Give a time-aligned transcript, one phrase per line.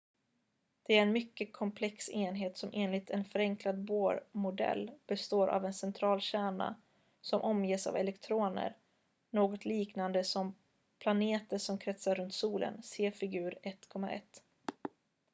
[0.83, 6.21] det är en mycket komplex enhet som enligt en förenklad bohr-modell består av en central
[6.21, 6.75] kärna
[7.21, 8.77] som omges av elektroner
[9.31, 10.55] något liknande som
[10.99, 14.21] planeter som kretsar runt solen se figur 1.1